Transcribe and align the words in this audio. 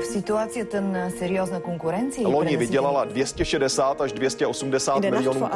v 0.00 0.04
situaci 0.04 0.64
ten 0.64 1.12
seriózna 1.18 1.60
konkurenci. 1.60 2.22
Loni 2.24 2.56
vydělala 2.56 3.04
260 3.04 4.00
až 4.00 4.12
280 4.12 5.00
miljonů. 5.00 5.48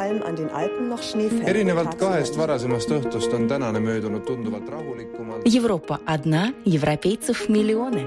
erinevalt 1.45 1.95
kahest 1.95 2.35
varasemast 2.35 2.89
õhtust 2.89 3.33
on 3.33 3.47
tänane 3.47 3.79
möödunud 3.79 4.23
tunduvalt 4.25 4.69
rahulikumalt. 4.69 5.41
Европа 5.55 5.99
одна, 6.05 6.53
европейцев 6.65 7.49
миллионы. 7.49 8.05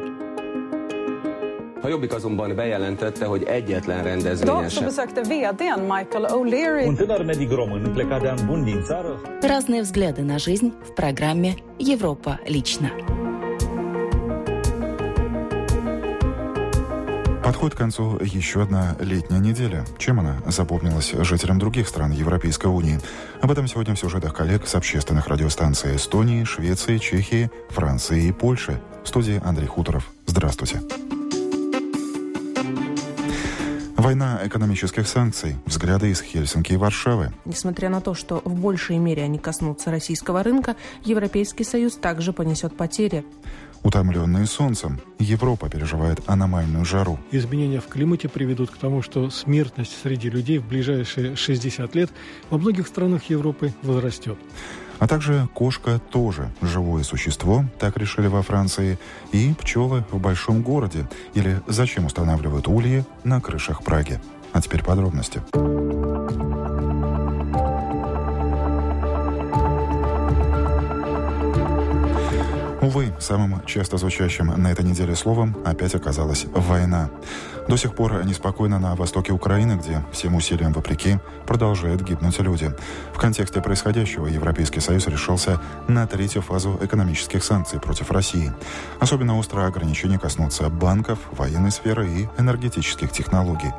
A 1.84 1.88
Jobbik 1.88 2.12
azonban 2.14 2.54
bejelentette, 2.54 3.24
hogy 3.24 3.42
egyetlen 3.42 4.02
rendezvényen 4.04 4.56
Idag 4.56 4.70
så 4.70 4.76
sem. 4.76 4.84
besökte 4.84 5.20
vdn 5.20 5.80
Michael 5.80 6.26
O'Leary 6.30 6.86
Un 6.86 6.94
tânăr 6.94 7.24
medic 7.24 7.50
român 7.50 7.92
plecat 7.92 8.20
de 8.20 8.28
an 8.28 8.38
bun 8.46 8.64
din 8.64 8.82
țară 8.82 9.20
Разные 9.42 9.80
взгляды 9.82 10.22
на 10.22 10.38
жизнь 10.38 10.72
в 10.82 10.92
программе 10.94 11.54
«Европа 11.78 12.38
лично». 12.46 12.90
Подходит 17.47 17.75
к 17.75 17.77
концу 17.77 18.19
еще 18.21 18.63
одна 18.63 18.97
летняя 18.99 19.39
неделя. 19.39 19.85
Чем 19.97 20.19
она 20.19 20.35
запомнилась 20.47 21.13
жителям 21.19 21.59
других 21.59 21.87
стран 21.87 22.11
Европейской 22.11 22.65
Унии? 22.65 22.99
Об 23.39 23.49
этом 23.49 23.69
сегодня 23.69 23.95
в 23.95 23.99
сюжетах 23.99 24.33
коллег 24.33 24.67
с 24.67 24.75
общественных 24.75 25.29
радиостанций 25.29 25.95
Эстонии, 25.95 26.43
Швеции, 26.43 26.97
Чехии, 26.97 27.49
Франции 27.69 28.25
и 28.25 28.31
Польши. 28.33 28.81
В 29.05 29.07
студии 29.07 29.41
Андрей 29.45 29.67
Хуторов. 29.67 30.11
Здравствуйте. 30.25 30.81
Война 33.95 34.41
экономических 34.43 35.07
санкций. 35.07 35.55
Взгляды 35.65 36.09
из 36.09 36.21
Хельсинки 36.21 36.73
и 36.73 36.77
Варшавы. 36.77 37.31
Несмотря 37.45 37.87
на 37.87 38.01
то, 38.01 38.13
что 38.13 38.41
в 38.43 38.55
большей 38.55 38.97
мере 38.97 39.23
они 39.23 39.39
коснутся 39.39 39.89
российского 39.89 40.43
рынка, 40.43 40.75
Европейский 41.05 41.63
Союз 41.63 41.95
также 41.95 42.33
понесет 42.33 42.75
потери. 42.75 43.23
Утомленные 43.87 44.45
солнцем. 44.47 44.99
Европа 45.17 45.69
переживает 45.69 46.19
аномальную 46.27 46.83
жару. 46.83 47.17
Изменения 47.31 47.79
в 47.79 47.87
климате 47.87 48.27
приведут 48.27 48.69
к 48.69 48.75
тому, 48.75 49.01
что 49.01 49.29
смертность 49.29 49.97
среди 50.03 50.29
людей 50.29 50.57
в 50.57 50.67
ближайшие 50.67 51.37
60 51.37 51.95
лет 51.95 52.11
во 52.49 52.57
многих 52.57 52.87
странах 52.87 53.29
Европы 53.29 53.73
возрастет. 53.83 54.37
А 54.99 55.07
также 55.07 55.47
кошка 55.53 56.01
тоже 56.11 56.51
живое 56.61 57.03
существо, 57.03 57.63
так 57.79 57.95
решили 57.95 58.27
во 58.27 58.41
Франции, 58.41 58.99
и 59.31 59.53
пчелы 59.53 60.03
в 60.11 60.19
большом 60.19 60.63
городе, 60.63 61.07
или 61.33 61.61
зачем 61.67 62.07
устанавливают 62.07 62.67
ульи 62.67 63.05
на 63.23 63.39
крышах 63.39 63.85
Праги. 63.85 64.19
А 64.51 64.61
теперь 64.61 64.83
подробности. 64.83 65.41
Увы, 72.87 73.13
самым 73.19 73.65
часто 73.65 73.97
звучащим 73.97 74.47
на 74.47 74.71
этой 74.71 74.85
неделе 74.85 75.13
словом 75.13 75.57
опять 75.65 75.93
оказалась 75.93 76.45
«война». 76.45 77.09
До 77.67 77.75
сих 77.75 77.93
пор 77.95 78.23
неспокойно 78.23 78.79
на 78.79 78.95
востоке 78.95 79.33
Украины, 79.33 79.73
где 79.73 80.05
всем 80.13 80.35
усилиям 80.35 80.71
вопреки 80.71 81.19
продолжают 81.45 82.01
гибнуть 82.01 82.39
люди. 82.39 82.71
В 83.13 83.17
контексте 83.17 83.61
происходящего 83.61 84.27
Европейский 84.27 84.79
Союз 84.79 85.05
решился 85.07 85.59
на 85.89 86.07
третью 86.07 86.41
фазу 86.41 86.79
экономических 86.81 87.43
санкций 87.43 87.81
против 87.81 88.09
России. 88.09 88.53
Особенно 89.01 89.37
остро 89.37 89.65
ограничения 89.65 90.17
коснутся 90.17 90.69
банков, 90.69 91.19
военной 91.31 91.71
сферы 91.71 92.07
и 92.07 92.29
энергетических 92.37 93.11
технологий. 93.11 93.73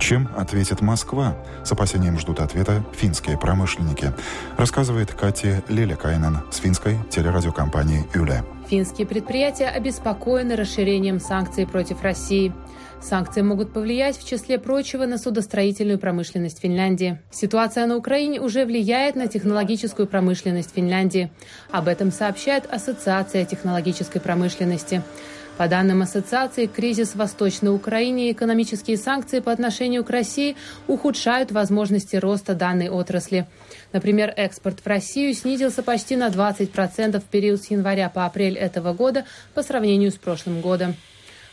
Чем 0.00 0.28
ответит 0.36 0.80
Москва? 0.80 1.36
С 1.62 1.70
опасением 1.70 2.18
ждут 2.18 2.40
ответа 2.40 2.84
финские 2.92 3.38
промышленники. 3.38 4.12
Рассказывает 4.56 5.14
Катя 5.14 5.62
Леликайнен 5.68 6.40
с 6.50 6.56
финской 6.56 6.98
телерадиокомпании 7.10 8.04
«Юля». 8.14 8.44
Финские 8.68 9.06
предприятия 9.06 9.68
обеспокоены 9.68 10.54
расширением 10.54 11.20
санкций 11.20 11.66
против 11.66 12.02
России. 12.02 12.52
Санкции 13.00 13.40
могут 13.40 13.72
повлиять, 13.72 14.18
в 14.18 14.28
числе 14.28 14.58
прочего, 14.58 15.06
на 15.06 15.16
судостроительную 15.16 15.98
промышленность 15.98 16.60
Финляндии. 16.60 17.18
Ситуация 17.30 17.86
на 17.86 17.96
Украине 17.96 18.40
уже 18.40 18.66
влияет 18.66 19.16
на 19.16 19.26
технологическую 19.26 20.06
промышленность 20.06 20.74
Финляндии. 20.74 21.30
Об 21.70 21.88
этом 21.88 22.12
сообщает 22.12 22.66
Ассоциация 22.70 23.46
технологической 23.46 24.20
промышленности. 24.20 25.02
По 25.58 25.66
данным 25.66 26.02
ассоциации, 26.02 26.66
кризис 26.66 27.10
в 27.10 27.16
Восточной 27.16 27.74
Украине 27.74 28.28
и 28.28 28.32
экономические 28.32 28.96
санкции 28.96 29.40
по 29.40 29.50
отношению 29.50 30.04
к 30.04 30.10
России 30.10 30.54
ухудшают 30.86 31.50
возможности 31.50 32.14
роста 32.14 32.54
данной 32.54 32.88
отрасли. 32.88 33.44
Например, 33.92 34.32
экспорт 34.36 34.78
в 34.78 34.86
Россию 34.86 35.34
снизился 35.34 35.82
почти 35.82 36.14
на 36.14 36.28
20% 36.28 37.18
в 37.18 37.24
период 37.24 37.60
с 37.60 37.72
января 37.72 38.08
по 38.08 38.24
апрель 38.24 38.56
этого 38.56 38.92
года 38.92 39.24
по 39.52 39.64
сравнению 39.64 40.12
с 40.12 40.14
прошлым 40.14 40.60
годом. 40.60 40.94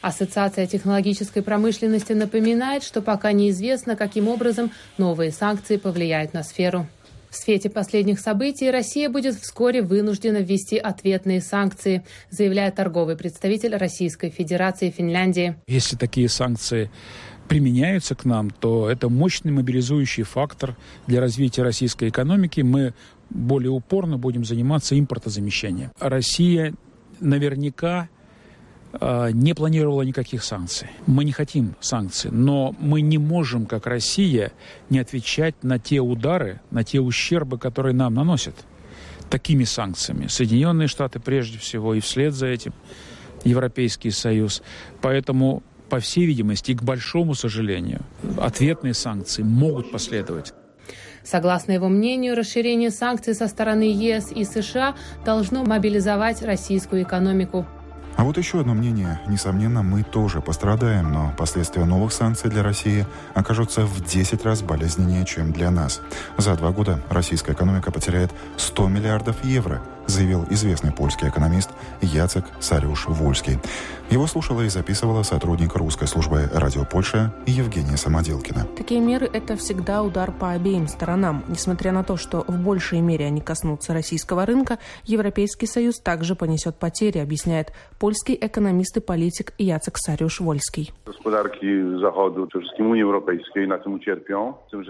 Ассоциация 0.01 0.67
технологической 0.67 1.41
промышленности 1.41 2.13
напоминает, 2.13 2.83
что 2.83 3.01
пока 3.01 3.31
неизвестно, 3.31 3.95
каким 3.95 4.27
образом 4.27 4.69
новые 4.99 5.31
санкции 5.31 5.77
повлияют 5.77 6.31
на 6.31 6.43
сферу. 6.43 6.85
В 7.29 7.35
свете 7.35 7.69
последних 7.69 8.19
событий 8.19 8.71
Россия 8.71 9.09
будет 9.09 9.35
вскоре 9.35 9.81
вынуждена 9.81 10.37
ввести 10.37 10.77
ответные 10.77 11.41
санкции, 11.41 12.03
заявляет 12.29 12.75
торговый 12.75 13.17
представитель 13.17 13.75
Российской 13.75 14.29
Федерации 14.29 14.89
Финляндии. 14.89 15.55
Если 15.67 15.95
такие 15.95 16.29
санкции 16.29 16.89
применяются 17.47 18.15
к 18.15 18.25
нам, 18.25 18.49
то 18.49 18.89
это 18.89 19.09
мощный 19.09 19.51
мобилизующий 19.51 20.23
фактор 20.23 20.75
для 21.07 21.21
развития 21.21 21.63
российской 21.63 22.09
экономики. 22.09 22.61
Мы 22.61 22.93
более 23.29 23.71
упорно 23.71 24.17
будем 24.17 24.45
заниматься 24.45 24.97
импортозамещением. 24.97 25.91
Россия 25.99 26.73
наверняка 27.19 28.09
не 29.01 29.53
планировала 29.53 30.03
никаких 30.03 30.43
санкций. 30.43 30.89
Мы 31.05 31.25
не 31.25 31.31
хотим 31.31 31.75
санкций, 31.79 32.31
но 32.31 32.75
мы 32.79 33.01
не 33.01 33.17
можем, 33.17 33.65
как 33.65 33.87
Россия, 33.87 34.51
не 34.89 34.99
отвечать 34.99 35.63
на 35.63 35.79
те 35.79 35.99
удары, 35.99 36.61
на 36.71 36.83
те 36.83 36.99
ущербы, 36.99 37.57
которые 37.57 37.93
нам 37.93 38.13
наносят 38.13 38.55
такими 39.29 39.63
санкциями. 39.63 40.27
Соединенные 40.27 40.87
Штаты 40.87 41.19
прежде 41.19 41.57
всего 41.57 41.93
и 41.93 41.99
вслед 41.99 42.33
за 42.33 42.47
этим 42.47 42.73
Европейский 43.43 44.11
Союз. 44.11 44.61
Поэтому, 45.01 45.63
по 45.89 45.99
всей 45.99 46.25
видимости, 46.25 46.71
и 46.71 46.75
к 46.75 46.83
большому 46.83 47.35
сожалению, 47.35 48.01
ответные 48.39 48.93
санкции 48.93 49.43
могут 49.43 49.91
последовать. 49.91 50.53
Согласно 51.23 51.71
его 51.71 51.89
мнению, 51.89 52.35
расширение 52.35 52.91
санкций 52.91 53.33
со 53.33 53.47
стороны 53.47 53.91
ЕС 53.91 54.31
и 54.31 54.43
США 54.43 54.95
должно 55.25 55.63
мобилизовать 55.63 56.43
российскую 56.43 57.01
экономику. 57.01 57.65
А 58.17 58.23
вот 58.23 58.37
еще 58.37 58.61
одно 58.61 58.73
мнение. 58.73 59.19
Несомненно, 59.27 59.83
мы 59.83 60.03
тоже 60.03 60.41
пострадаем, 60.41 61.11
но 61.11 61.33
последствия 61.37 61.83
новых 61.83 62.13
санкций 62.13 62.49
для 62.49 62.63
России 62.63 63.05
окажутся 63.33 63.85
в 63.85 64.03
10 64.03 64.45
раз 64.45 64.61
болезненнее, 64.61 65.25
чем 65.25 65.51
для 65.51 65.69
нас. 65.69 66.01
За 66.37 66.55
два 66.55 66.71
года 66.71 67.01
российская 67.09 67.51
экономика 67.51 67.91
потеряет 67.91 68.31
100 68.57 68.87
миллиардов 68.87 69.43
евро, 69.43 69.81
заявил 70.07 70.45
известный 70.49 70.91
польский 70.91 71.29
экономист 71.29 71.71
Яцек 72.01 72.45
Сарюш-Вольский. 72.59 73.59
Его 74.09 74.27
слушала 74.27 74.61
и 74.61 74.69
записывала 74.69 75.23
сотрудник 75.23 75.75
русской 75.75 76.07
службы 76.07 76.47
радио 76.53 76.85
Польша 76.85 77.33
Евгения 77.47 77.97
Самоделкина. 77.97 78.67
Такие 78.77 79.01
меры– 79.01 79.27
это 79.33 79.55
всегда 79.55 80.03
удар 80.03 80.31
по 80.31 80.51
обеим 80.51 80.87
сторонам. 80.87 81.43
Несмотря 81.47 81.91
на 81.91 82.03
то, 82.03 82.15
что 82.15 82.45
в 82.47 82.57
большей 82.59 83.01
мере 83.01 83.25
они 83.25 83.41
коснутся 83.41 83.93
российского 83.93 84.45
рынка, 84.45 84.77
Европейский 85.05 85.65
Союз 85.65 85.99
также 85.99 86.35
понесет 86.35 86.77
потери, 86.77 87.17
объясняет 87.17 87.73
польский 87.97 88.37
экономист 88.39 88.97
и 88.97 88.99
политик 88.99 89.53
Яцек 89.57 89.97
Сариуш-Вольский. 89.97 90.93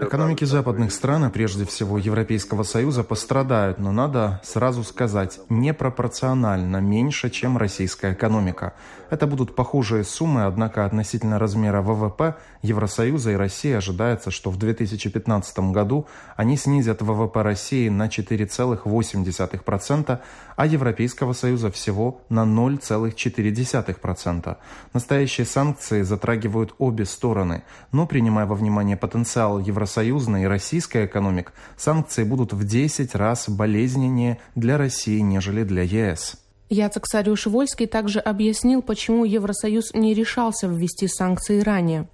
Экономики 0.00 0.44
западных 0.44 0.92
стран, 0.92 1.24
а 1.24 1.30
прежде 1.30 1.64
всего 1.64 1.96
Европейского 1.96 2.64
Союза, 2.64 3.02
пострадают, 3.02 3.78
но 3.78 3.92
надо 3.92 4.40
сразу 4.44 4.82
сказать, 4.82 5.05
непропорционально 5.48 6.78
меньше, 6.78 7.30
чем 7.30 7.58
российская 7.58 8.12
экономика. 8.12 8.74
Это 9.10 9.26
будут 9.26 9.54
похожие 9.54 10.04
суммы, 10.04 10.44
однако 10.44 10.84
относительно 10.84 11.38
размера 11.38 11.80
ВВП 11.80 12.36
Евросоюза 12.62 13.32
и 13.32 13.36
России 13.36 13.72
ожидается, 13.72 14.30
что 14.30 14.50
в 14.50 14.58
2015 14.58 15.58
году 15.70 16.06
они 16.36 16.56
снизят 16.56 17.02
ВВП 17.02 17.42
России 17.42 17.88
на 17.88 18.08
4,8%, 18.08 20.20
а 20.56 20.66
Европейского 20.66 21.34
Союза 21.34 21.70
всего 21.70 22.20
на 22.28 22.44
0,4%. 22.44 24.56
Настоящие 24.92 25.46
санкции 25.46 26.02
затрагивают 26.02 26.74
обе 26.78 27.04
стороны, 27.04 27.62
но 27.92 28.06
принимая 28.06 28.46
во 28.46 28.56
внимание 28.56 28.96
потенциал 28.96 29.60
евросоюзной 29.60 30.42
и 30.42 30.46
российской 30.46 31.06
экономик, 31.06 31.52
санкции 31.76 32.24
будут 32.24 32.52
в 32.52 32.64
10 32.64 33.14
раз 33.14 33.48
болезненнее 33.48 34.38
для 34.54 34.78
России, 34.78 34.95
нежели 35.04 35.64
для 35.64 35.82
ЕС. 35.82 36.36
Яцек 36.68 37.06
Сариуш-Вольский 37.06 37.86
также 37.86 38.18
объяснил, 38.18 38.82
почему 38.82 39.24
Евросоюз 39.24 39.94
не 39.94 40.14
решался 40.14 40.66
ввести 40.66 41.06
санкции 41.06 41.60
ранее. 41.60 42.08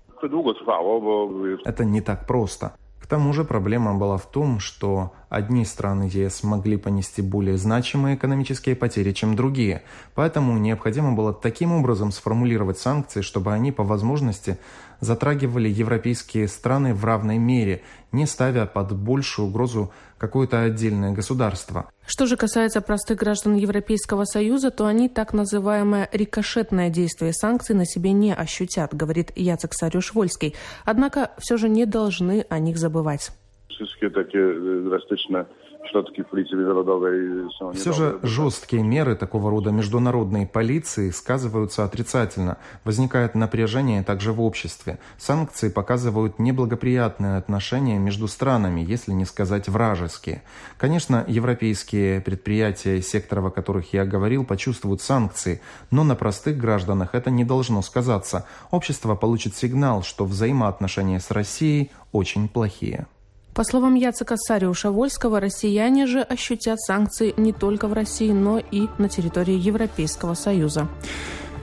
Это 1.64 1.84
не 1.84 2.00
так 2.00 2.26
просто. 2.26 2.73
К 3.00 3.06
тому 3.06 3.32
же 3.32 3.44
проблема 3.44 3.94
была 3.94 4.17
в 4.17 4.31
том, 4.31 4.61
что 4.61 5.12
Одни 5.32 5.64
страны 5.64 6.11
ЕС 6.12 6.43
могли 6.43 6.76
понести 6.76 7.23
более 7.23 7.56
значимые 7.56 8.17
экономические 8.17 8.76
потери, 8.76 9.12
чем 9.12 9.34
другие. 9.34 9.82
Поэтому 10.14 10.58
необходимо 10.58 11.12
было 11.12 11.32
таким 11.32 11.73
образом 11.73 12.12
сформулировать 12.12 12.79
санкции, 12.79 13.23
чтобы 13.23 13.55
они 13.55 13.73
по 13.73 13.82
возможности 13.82 14.58
затрагивали 15.00 15.70
европейские 15.70 16.49
страны 16.49 16.93
в 16.93 17.02
равной 17.06 17.38
мере, 17.38 17.81
не 18.12 18.26
ставя 18.26 18.67
под 18.67 18.94
большую 18.94 19.49
угрозу 19.49 19.90
какое-то 20.19 20.61
отдельное 20.61 21.12
государство. 21.12 21.90
Что 22.06 22.26
же 22.26 22.37
касается 22.37 22.82
простых 22.82 23.17
граждан 23.17 23.55
Европейского 23.55 24.26
Союза, 24.26 24.70
то 24.70 24.84
они 24.84 25.08
так 25.08 25.32
называемое 25.32 26.11
рикошетное 26.12 26.90
действие 26.90 27.32
санкций 27.32 27.75
на 27.75 27.87
себе 27.87 28.12
не 28.12 28.34
ощутят, 28.34 28.94
говорит 28.94 29.32
Яцек 29.34 29.73
Сарюш-Вольский. 29.73 30.55
Однако 30.84 31.31
все 31.38 31.56
же 31.56 31.70
не 31.70 31.87
должны 31.87 32.44
о 32.50 32.58
них 32.58 32.76
забывать. 32.76 33.31
Wszystkie 33.74 34.10
takie 34.10 34.38
drastyczne 34.84 35.44
środki 35.90 36.24
Policji 36.24 36.56
Międzynarodowej 36.56 37.19
są 37.58 37.72
Все 37.72 37.92
же 37.92 38.19
жесткие 38.22 38.82
меры 38.82 39.16
такого 39.16 39.50
рода 39.50 39.70
международной 39.70 40.46
полиции 40.46 41.10
сказываются 41.10 41.84
отрицательно. 41.84 42.56
Возникает 42.84 43.34
напряжение 43.34 44.02
также 44.02 44.32
в 44.32 44.40
обществе. 44.40 44.98
Санкции 45.19 45.69
показывают 45.69 46.38
неблагоприятные 46.38 47.36
отношения 47.36 47.98
между 47.98 48.28
странами, 48.28 48.80
если 48.80 49.12
не 49.12 49.24
сказать 49.24 49.69
вражеские. 49.69 50.42
Конечно, 50.78 51.24
европейские 51.26 52.20
предприятия, 52.20 53.02
секторов, 53.02 53.46
о 53.46 53.50
которых 53.50 53.92
я 53.92 54.04
говорил, 54.04 54.44
почувствуют 54.44 55.00
санкции, 55.00 55.60
но 55.90 56.04
на 56.04 56.14
простых 56.14 56.56
гражданах 56.56 57.14
это 57.14 57.30
не 57.30 57.44
должно 57.44 57.82
сказаться. 57.82 58.46
Общество 58.70 59.14
получит 59.14 59.56
сигнал, 59.56 60.02
что 60.02 60.24
взаимоотношения 60.24 61.20
с 61.20 61.30
Россией 61.30 61.90
очень 62.12 62.48
плохие. 62.48 63.06
По 63.54 63.64
словам 63.64 63.94
Яцека 63.96 64.37
Сариуша 64.38 64.90
Вольского, 64.90 65.38
россияне 65.38 66.06
же 66.06 66.22
ощутят 66.22 66.81
санкции 66.81 67.34
не 67.37 67.52
только 67.52 67.87
в 67.87 67.93
России, 67.93 68.32
но 68.32 68.58
и 68.58 68.88
на 68.96 69.10
территории 69.10 69.54
Европейского 69.54 70.32
Союза. 70.32 70.88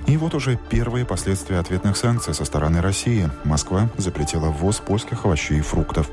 И 0.06 0.18
вот 0.18 0.33
уже 0.33 0.59
первые 0.69 1.06
последствия 1.06 1.59
ответных 1.59 1.97
санкций 1.97 2.33
со 2.33 2.45
стороны 2.45 2.81
России. 2.81 3.30
Москва 3.44 3.89
запретила 3.97 4.50
ввоз 4.50 4.77
польских 4.77 5.25
овощей 5.25 5.59
и 5.59 5.62
фруктов. 5.62 6.09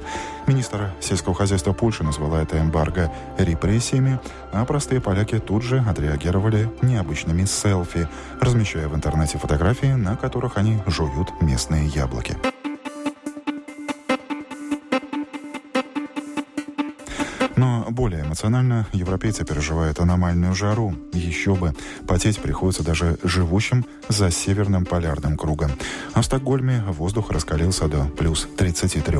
Министр 0.46 0.92
сельского 1.00 1.34
хозяйства 1.34 1.72
Польши 1.72 2.04
назвала 2.04 2.42
это 2.42 2.58
эмбарго 2.58 3.12
репрессиями, 3.38 4.18
а 4.52 4.64
простые 4.64 5.00
поляки 5.00 5.38
тут 5.38 5.62
же 5.62 5.84
отреагировали 5.86 6.70
необычными 6.82 7.44
селфи, 7.44 8.08
размещая 8.40 8.88
в 8.88 8.94
интернете 8.94 9.38
фотографии, 9.38 9.92
на 9.92 10.16
которых 10.16 10.56
они 10.56 10.78
жуют 10.86 11.28
местные 11.40 11.86
яблоки. 11.86 12.36
Более 17.96 18.22
эмоционально 18.22 18.86
европейцы 18.92 19.44
переживают 19.44 19.98
аномальную 20.00 20.54
жару. 20.54 20.94
Еще 21.14 21.54
бы, 21.54 21.74
потеть 22.06 22.38
приходится 22.38 22.84
даже 22.84 23.18
живущим 23.24 23.86
за 24.08 24.30
северным 24.30 24.84
полярным 24.84 25.38
кругом. 25.38 25.72
А 26.12 26.20
в 26.20 26.24
Стокгольме 26.26 26.84
воздух 26.88 27.30
раскалился 27.30 27.88
до 27.88 28.04
плюс 28.04 28.46
33. 28.58 29.18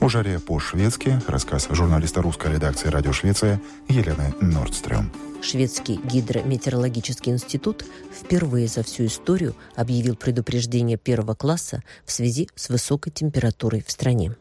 О 0.00 0.08
жаре 0.08 0.40
по-шведски 0.40 1.20
рассказ 1.28 1.68
журналиста 1.70 2.20
русской 2.20 2.52
редакции 2.52 2.88
«Радио 2.88 3.12
Швеция» 3.12 3.60
Елены 3.88 4.34
Нордстрём. 4.40 5.12
Шведский 5.40 6.00
гидрометеорологический 6.02 7.30
институт 7.32 7.84
впервые 8.12 8.66
за 8.66 8.82
всю 8.82 9.06
историю 9.06 9.54
объявил 9.76 10.16
предупреждение 10.16 10.98
первого 10.98 11.34
класса 11.34 11.82
в 12.04 12.10
связи 12.10 12.48
с 12.56 12.70
высокой 12.70 13.10
температурой 13.10 13.84
в 13.86 13.90
стране. 13.90 14.34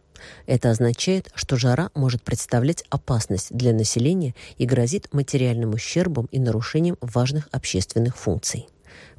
Это 0.45 0.71
означает, 0.71 1.29
что 1.35 1.57
жара 1.57 1.89
может 1.95 2.23
представлять 2.23 2.83
опасность 2.89 3.47
для 3.51 3.73
населения 3.73 4.35
и 4.57 4.65
грозит 4.65 5.13
материальным 5.13 5.73
ущербом 5.73 6.27
и 6.31 6.39
нарушением 6.39 6.97
важных 7.01 7.47
общественных 7.51 8.17
функций. 8.17 8.67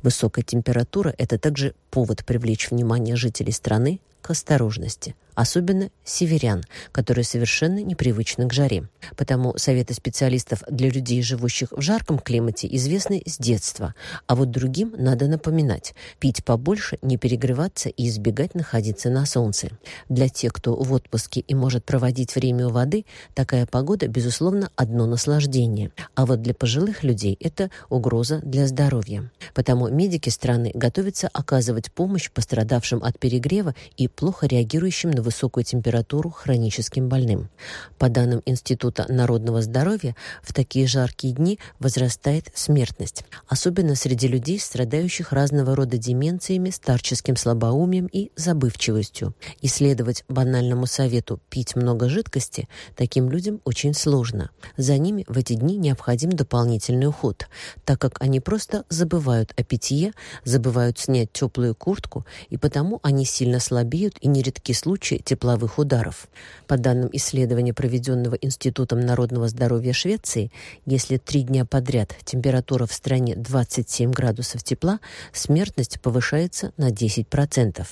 Высокая 0.03 0.45
температура– 0.45 1.15
это 1.19 1.39
также 1.39 1.75
повод 1.91 2.25
привлечь 2.25 2.71
внимание 2.71 3.17
жителей 3.17 3.53
страны 3.53 4.01
к 4.23 4.31
осторожности– 4.31 5.15
особенно 5.41 5.91
северян, 6.05 6.63
которые 6.93 7.25
совершенно 7.25 7.83
непривычны 7.83 8.47
к 8.47 8.53
жаре. 8.53 8.89
Потому 9.17 9.57
советы 9.57 9.95
специалистов 9.95 10.63
для 10.69 10.91
людей, 10.91 11.23
живущих 11.23 11.73
в 11.73 11.81
жарком 11.81 12.19
климате, 12.19 12.69
известны 12.71 13.23
с 13.25 13.39
детства. 13.39 13.95
А 14.27 14.35
вот 14.35 14.51
другим 14.51 14.95
надо 14.97 15.29
напоминать– 15.29 15.95
пить 16.19 16.45
побольше, 16.45 16.99
не 17.03 17.17
перегреваться 17.17 17.89
и 17.89 18.09
избегать 18.09 18.55
находиться 18.55 19.09
на 19.11 19.25
солнце. 19.25 19.71
Для 20.09 20.29
тех, 20.29 20.53
кто 20.53 20.77
в 20.77 20.93
отпуске 20.93 21.41
и 21.41 21.55
может 21.55 21.85
проводить 21.85 22.35
время 22.35 22.69
у 22.69 22.71
воды, 22.71 23.07
такая 23.35 23.67
погода, 23.67 24.09
безусловно, 24.09 24.71
одно 24.77 25.07
наслаждение. 25.07 25.91
А 26.15 26.27
вот 26.27 26.43
для 26.43 26.55
пожилых 26.55 27.03
людей 27.03 27.37
это 27.41 27.71
угроза 27.89 28.41
для 28.43 28.67
здоровья. 28.67 29.31
Потому 29.55 29.89
медики 29.89 30.29
страны 30.29 30.71
готовятся 30.75 31.29
оказывать 31.33 31.91
помощь 31.93 32.31
пострадавшим 32.31 33.03
от 33.03 33.19
перегрева 33.19 33.75
и 33.97 34.09
плохо 34.09 34.47
реагирующим 34.47 35.11
на 35.11 35.23
высокую 35.31 35.63
температуру 35.63 36.31
хроническим 36.31 37.09
больным. 37.09 37.51
По 37.99 38.09
данным 38.09 38.43
Института 38.47 39.07
народного 39.09 39.63
здоровья, 39.63 40.17
в 40.43 40.53
такие 40.53 40.89
жаркие 40.89 41.33
дни 41.33 41.61
возрастает 41.79 42.51
смертность, 42.53 43.25
особенно 43.47 43.95
среди 43.95 44.27
людей, 44.27 44.59
страдающих 44.59 45.33
разного 45.33 45.77
рода 45.77 45.99
деменциями, 45.99 46.71
старческим 46.71 47.37
слабоумием 47.37 48.09
и 48.13 48.33
забывчивостью. 48.35 49.37
Исследовать 49.63 50.25
банальному 50.29 50.87
совету 50.87 51.41
пить 51.49 51.77
много 51.77 52.09
жидкости 52.09 52.69
таким 52.97 53.31
людям 53.31 53.61
очень 53.65 53.95
сложно. 53.95 54.51
За 54.77 54.99
ними 54.99 55.25
в 55.29 55.39
эти 55.39 55.53
дни 55.53 55.77
необходим 55.77 56.31
дополнительный 56.31 57.07
уход, 57.07 57.47
так 57.85 58.01
как 58.01 58.21
они 58.21 58.41
просто 58.41 58.85
забывают 58.89 59.53
о 59.57 59.63
питье, 59.63 60.13
забывают 60.45 60.99
снять 60.99 61.31
теплую 61.33 61.77
куртку, 61.77 62.27
и 62.49 62.57
потому 62.57 62.99
они 63.05 63.25
сильно 63.25 63.61
слабеют 63.61 64.17
и 64.21 64.27
нередки 64.27 64.73
случаи 64.73 65.10
тепловых 65.19 65.79
ударов. 65.79 66.29
По 66.67 66.77
данным 66.77 67.11
исследования, 67.13 67.75
проведенного 67.75 68.35
Институтом 68.37 69.01
народного 69.01 69.49
здоровья 69.49 69.93
Швеции, 69.93 70.51
если 70.87 71.17
три 71.17 71.43
дня 71.43 71.65
подряд 71.65 72.15
температура 72.25 72.87
в 72.87 72.93
стране 72.93 73.35
27 73.37 74.13
градусов 74.13 74.63
тепла, 74.63 75.01
смертность 75.33 76.01
повышается 76.01 76.73
на 76.77 76.91
10%. 76.91 77.87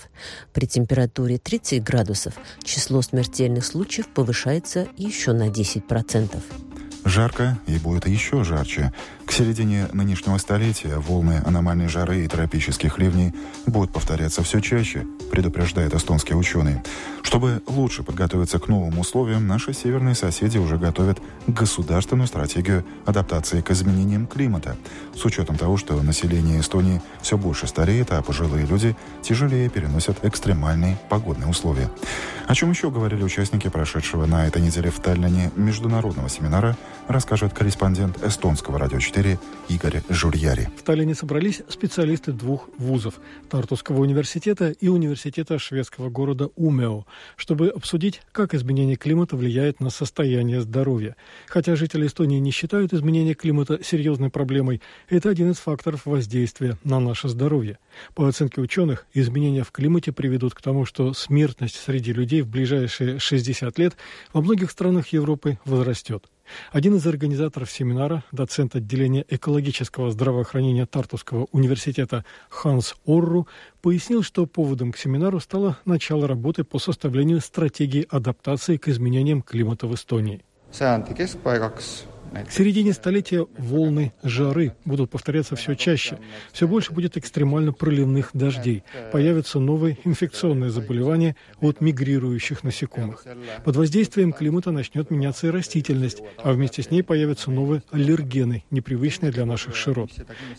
При 0.53 0.67
температуре 0.67 1.39
30 1.39 1.83
градусов 1.83 2.35
число 2.63 3.03
смертельных 3.03 3.65
случаев 3.65 4.09
повышается 4.09 4.87
еще 4.97 5.33
на 5.33 5.49
10%. 5.49 6.68
Жарко 7.05 7.59
и 7.67 7.79
будет 7.79 8.07
еще 8.07 8.45
жарче. 8.45 8.93
К 9.25 9.33
середине 9.33 9.89
нынешнего 9.93 10.39
столетия 10.39 10.97
волны 10.97 11.43
аномальной 11.45 11.89
жары 11.89 12.25
и 12.25 12.29
тропических 12.29 12.99
ливней 12.99 13.35
будут 13.67 13.93
повторяться 13.93 14.43
все 14.43 14.61
чаще, 14.61 15.07
предупреждает 15.31 15.95
эстонский 15.95 16.35
ученый. 16.35 16.83
Чтобы 17.23 17.63
лучше 17.67 18.03
подготовиться 18.03 18.59
к 18.59 18.69
новым 18.69 18.99
условиям, 18.99 19.47
наши 19.47 19.75
северные 19.75 20.15
соседи 20.15 20.57
уже 20.57 20.79
готовят 20.79 21.21
государственную 21.47 22.27
стратегию 22.27 22.85
адаптации 23.05 23.61
к 23.61 23.71
изменениям 23.71 24.27
климата. 24.27 24.77
С 25.15 25.25
учетом 25.25 25.57
того, 25.57 25.77
что 25.77 26.01
население 26.03 26.61
Эстонии 26.61 27.03
все 27.21 27.37
больше 27.37 27.67
стареет, 27.67 28.13
а 28.13 28.23
пожилые 28.23 28.65
люди 28.65 28.97
тяжелее 29.23 29.69
переносят 29.69 30.25
экстремальные 30.25 30.99
погодные 31.11 31.49
условия. 31.49 31.91
О 32.47 32.55
чем 32.55 32.71
еще 32.71 32.91
говорили 32.91 33.23
участники 33.23 33.69
прошедшего 33.69 34.25
на 34.25 34.47
этой 34.47 34.63
неделе 34.63 34.91
в 34.91 34.99
Таллине 35.01 35.51
международного 35.55 36.31
семинара, 36.31 36.79
расскажет 37.09 37.55
корреспондент 37.55 38.23
эстонского 38.23 38.79
радио 38.79 38.99
4 38.99 39.39
Игорь 39.69 40.03
Журьяри. 40.09 40.69
В 40.77 40.83
Таллине 40.83 41.15
собрались 41.15 41.63
специалисты 41.69 42.33
двух 42.33 42.69
вузов– 42.79 43.15
Тартусского 43.51 44.01
университета 44.01 44.71
и 44.71 44.89
университета 44.89 45.59
шведского 45.59 46.11
города 46.11 46.51
Умео, 46.57 47.07
чтобы 47.37 47.69
обсудить, 47.71 48.21
как 48.33 48.55
изменение 48.55 48.97
климата 48.97 49.37
влияет 49.37 49.81
на 49.81 49.91
состояние 49.91 50.61
здоровья. 50.61 51.17
Хотя 51.47 51.77
жители 51.77 52.07
Эстонии 52.07 52.39
не 52.39 52.51
считают 52.51 52.93
изменение 52.93 53.35
климата 53.35 53.83
серьезной 53.83 54.31
проблемой, 54.31 54.83
это 55.09 55.31
один 55.31 55.51
из 55.51 55.57
факторов 55.57 56.05
воздействия 56.05 56.77
на 56.85 57.01
наше 57.01 57.29
здоровье. 57.29 57.79
По 58.15 58.29
оценке 58.29 58.61
ученых, 58.61 59.07
изменения 59.15 59.65
в 59.65 59.73
климате 59.73 60.13
приведут 60.13 60.55
к 60.55 60.61
тому, 60.61 60.85
что 60.85 61.15
смертность 61.15 61.77
среди 61.77 62.13
людей 62.13 62.43
в 62.43 62.49
ближайшие 62.49 63.19
60 63.19 63.79
лет 63.79 63.97
во 64.33 64.43
многих 64.43 64.71
странах 64.71 65.09
Европы 65.09 65.59
возрастет. 65.65 66.27
Один 66.73 66.97
из 66.97 67.07
организаторов 67.07 67.71
семинара, 67.71 68.25
доцент 68.33 68.77
отделения 68.77 69.25
экологического 69.29 70.11
здравоохранения 70.11 70.87
Тартусского 70.87 71.49
университета 71.53 72.25
Ханс 72.49 72.95
Орру, 73.07 73.47
пояснил, 73.83 74.23
что 74.23 74.47
поводом 74.47 74.93
к 74.93 74.99
семинару 74.99 75.41
стало 75.41 75.79
начало 75.85 76.27
работы 76.27 76.65
по 76.65 76.79
составлению 76.79 77.41
стратегии 77.41 78.07
адаптации 78.09 78.77
к 78.77 78.89
изменениям 78.89 79.43
климата 79.43 79.87
в 79.87 79.95
Эстонии. 79.95 80.45
К 82.33 82.51
середине 82.51 82.93
столетия 82.93 83.47
волны 83.57 84.13
жары 84.23 84.75
будут 84.85 85.11
повторяться 85.11 85.57
все 85.57 85.75
чаще. 85.75 86.19
Все 86.53 86.67
больше 86.69 86.93
будет 86.93 87.17
экстремально 87.17 87.73
проливных 87.73 88.31
дождей. 88.33 88.83
Появятся 89.13 89.59
новые 89.61 89.99
инфекционные 90.05 90.71
заболевания 90.71 91.37
от 91.61 91.81
мигрирующих 91.81 92.65
насекомых. 92.65 93.25
Под 93.65 93.77
воздействием 93.77 94.33
климата 94.33 94.71
начнет 94.71 95.11
меняться 95.11 95.47
и 95.47 95.51
растительность, 95.51 96.23
а 96.39 96.53
вместе 96.53 96.83
с 96.83 96.91
ней 96.91 97.03
появятся 97.03 97.51
новые 97.51 97.83
аллергены, 97.91 98.65
непривычные 98.71 99.33
для 99.33 99.47
наших 99.47 99.77
широт. 99.77 100.11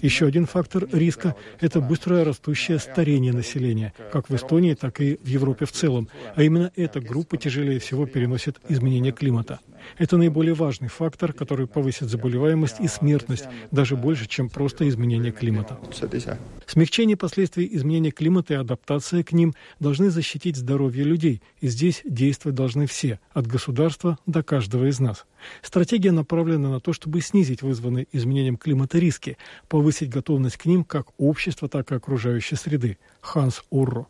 Еще 0.01 0.25
один 0.25 0.45
фактор 0.45 0.87
риска– 0.91 1.35
это 1.59 1.81
быстро 1.81 2.23
растущее 2.23 2.79
старение 2.79 3.33
населения, 3.33 3.93
как 4.11 4.29
в 4.29 4.35
Эстонии, 4.35 4.73
так 4.73 5.01
и 5.01 5.19
в 5.21 5.27
Европе 5.27 5.65
в 5.65 5.71
целом. 5.71 6.09
А 6.35 6.43
именно 6.43 6.71
эта 6.75 6.99
группа 6.99 7.37
тяжелее 7.37 7.79
всего 7.79 8.05
переносит 8.05 8.57
изменения 8.69 9.11
климата. 9.11 9.59
Это 9.97 10.17
наиболее 10.17 10.53
важный 10.53 10.87
фактор, 10.87 11.33
который 11.33 11.67
повысит 11.67 12.09
заболеваемость 12.09 12.79
и 12.79 12.87
смертность 12.87 13.45
даже 13.71 13.95
больше, 13.95 14.27
чем 14.27 14.49
просто 14.49 14.87
изменение 14.87 15.31
климата. 15.31 15.77
Смягчение 16.65 17.17
последствий 17.17 17.69
изменения 17.73 18.11
климата 18.11 18.53
и 18.53 18.57
адаптация 18.57 19.23
к 19.23 19.31
ним 19.31 19.53
должны 19.79 20.09
защитить 20.09 20.55
здоровье 20.55 21.03
людей, 21.03 21.41
и 21.61 21.67
здесь 21.67 22.01
действовать 22.05 22.55
должны 22.55 22.85
все, 22.85 23.19
от 23.33 23.47
государства 23.47 24.17
до 24.25 24.43
каждого 24.43 24.85
из 24.85 24.99
нас. 24.99 25.25
Стратегия 25.61 26.11
направлена 26.11 26.69
на 26.69 26.79
то, 26.79 26.93
чтобы 26.93 27.21
снизить 27.21 27.61
вызванные 27.61 28.07
изменением 28.11 28.57
климата 28.57 28.99
риски, 28.99 29.37
повысить 29.67 30.09
готовность 30.09 30.57
к 30.57 30.65
ним 30.65 30.83
как 30.83 31.07
общества, 31.17 31.69
так 31.69 31.91
и 31.91 31.95
окружающей 31.95 32.55
среды. 32.55 32.97
Ханс 33.21 33.63
Урро. 33.69 34.07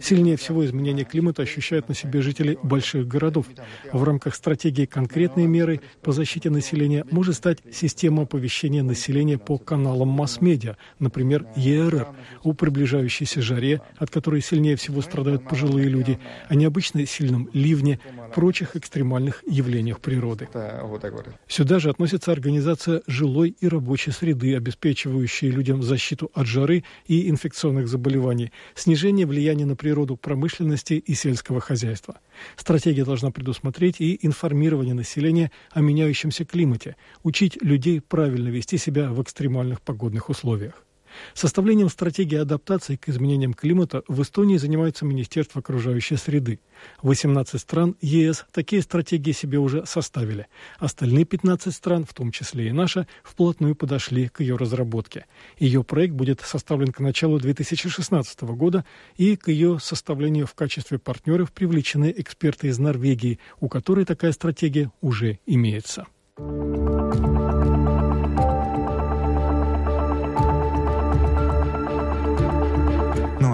Сильнее 0.00 0.36
всего 0.36 0.64
изменение 0.64 1.04
климата 1.04 1.42
ощущают 1.42 1.88
на 1.88 1.94
себе 1.94 2.22
жители 2.22 2.58
больших 2.62 3.06
городов. 3.06 3.46
В 3.92 4.02
рамках 4.02 4.31
стратегии 4.34 4.86
конкретные 4.86 5.46
меры 5.46 5.80
по 6.02 6.12
защите 6.12 6.50
населения 6.50 7.04
может 7.10 7.36
стать 7.36 7.58
система 7.72 8.22
оповещения 8.22 8.82
населения 8.82 9.38
по 9.38 9.58
каналам 9.58 10.08
масс-медиа, 10.08 10.76
например, 10.98 11.46
ЕРР, 11.56 12.08
о 12.42 12.52
приближающейся 12.52 13.42
жаре, 13.42 13.80
от 13.96 14.10
которой 14.10 14.40
сильнее 14.40 14.76
всего 14.76 15.02
страдают 15.02 15.48
пожилые 15.48 15.88
люди, 15.88 16.18
о 16.48 16.54
необычно 16.54 17.04
сильном 17.06 17.48
ливне, 17.52 18.00
прочих 18.34 18.76
экстремальных 18.76 19.44
явлениях 19.46 20.00
природы. 20.00 20.48
Сюда 21.46 21.78
же 21.78 21.90
относится 21.90 22.32
организация 22.32 23.02
жилой 23.06 23.54
и 23.60 23.68
рабочей 23.68 24.10
среды, 24.10 24.56
обеспечивающая 24.56 25.50
людям 25.50 25.82
защиту 25.82 26.30
от 26.34 26.46
жары 26.46 26.84
и 27.06 27.28
инфекционных 27.28 27.88
заболеваний, 27.88 28.52
снижение 28.74 29.26
влияния 29.26 29.66
на 29.66 29.76
природу 29.76 30.16
промышленности 30.16 30.94
и 30.94 31.14
сельского 31.14 31.60
хозяйства. 31.60 32.18
Стратегия 32.56 33.04
должна 33.04 33.30
предусмотреть 33.30 34.00
и 34.00 34.21
информирование 34.22 34.94
населения 34.94 35.50
о 35.70 35.80
меняющемся 35.80 36.44
климате, 36.44 36.96
учить 37.22 37.62
людей 37.62 38.00
правильно 38.00 38.48
вести 38.48 38.78
себя 38.78 39.10
в 39.10 39.22
экстремальных 39.22 39.80
погодных 39.80 40.28
условиях. 40.28 40.84
Составлением 41.34 41.88
стратегии 41.88 42.38
адаптации 42.38 42.96
к 42.96 43.08
изменениям 43.08 43.54
климата 43.54 44.02
в 44.08 44.22
Эстонии 44.22 44.56
занимается 44.56 45.04
Министерство 45.04 45.60
окружающей 45.60 46.16
среды. 46.16 46.60
18 47.02 47.60
стран 47.60 47.96
ЕС 48.00 48.44
такие 48.52 48.82
стратегии 48.82 49.32
себе 49.32 49.58
уже 49.58 49.86
составили. 49.86 50.46
Остальные 50.78 51.24
15 51.24 51.74
стран, 51.74 52.04
в 52.04 52.14
том 52.14 52.30
числе 52.30 52.68
и 52.68 52.72
наша, 52.72 53.06
вплотную 53.22 53.74
подошли 53.74 54.28
к 54.28 54.40
ее 54.40 54.56
разработке. 54.56 55.26
Ее 55.58 55.84
проект 55.84 56.14
будет 56.14 56.40
составлен 56.40 56.92
к 56.92 57.00
началу 57.00 57.38
2016 57.38 58.42
года, 58.42 58.84
и 59.16 59.36
к 59.36 59.48
ее 59.48 59.78
составлению 59.80 60.46
в 60.46 60.54
качестве 60.54 60.98
партнеров 60.98 61.52
привлечены 61.52 62.12
эксперты 62.16 62.68
из 62.68 62.78
Норвегии, 62.78 63.38
у 63.60 63.68
которой 63.68 64.04
такая 64.04 64.32
стратегия 64.32 64.90
уже 65.00 65.38
имеется. 65.46 66.06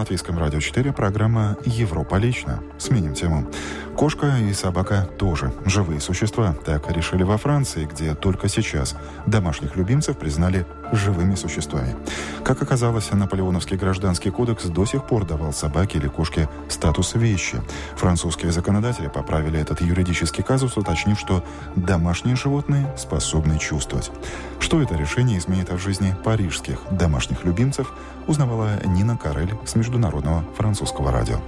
Латвийском 0.09 0.38
радио 0.38 0.59
4 0.59 0.91
программа 0.95 1.59
«Европа 1.67 2.15
лично». 2.15 2.62
Сменим 2.79 3.12
тему. 3.12 3.47
Кошка 3.95 4.38
и 4.38 4.55
собака 4.55 5.07
тоже 5.19 5.53
живые 5.67 6.00
существа. 6.00 6.55
Так 6.65 6.91
решили 6.91 7.25
во 7.25 7.37
Франции, 7.37 7.85
где 7.85 8.15
только 8.15 8.49
сейчас 8.49 8.97
домашних 9.27 9.77
любимцев 9.77 10.17
признали 10.17 10.67
живыми 10.93 11.35
существами. 11.35 11.95
Как 12.43 12.62
оказалось, 12.62 13.11
Наполеоновский 13.12 13.77
гражданский 13.77 14.31
кодекс 14.31 14.65
до 14.65 14.87
сих 14.87 15.05
пор 15.07 15.27
давал 15.27 15.53
собаке 15.53 15.99
или 15.99 16.09
кошке 16.09 16.49
статус 16.71 17.15
вещи. 17.15 17.61
Французские 17.97 18.50
законодатели 18.50 19.09
поправили 19.09 19.61
этот 19.61 19.83
юридический 19.83 20.43
казус, 20.43 20.79
уточнив, 20.79 21.19
что 21.19 21.45
домашние 21.77 22.37
животные 22.37 22.91
способны 22.97 23.59
чувствовать. 23.59 24.11
Что 24.59 24.81
это 24.81 24.95
решение 24.95 25.37
изменит 25.37 25.71
в 25.71 25.79
жизни 25.79 26.17
парижских 26.25 26.79
домашних 26.91 27.45
любимцев, 27.45 27.93
узнавала 28.27 28.79
Нина 28.85 29.17
Карель 29.17 29.55
с 29.65 29.75
Международного 29.99 30.45
французского 30.55 31.11
радио. 31.11 31.40